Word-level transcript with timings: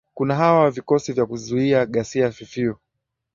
kuna 0.13 0.35
hawa 0.35 0.71
vikosi 0.71 1.13
vya 1.13 1.25
kuzuia 1.25 1.85
ghasia 1.85 2.31
ffu 2.31 2.75